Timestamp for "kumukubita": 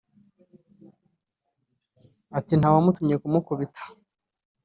3.21-3.83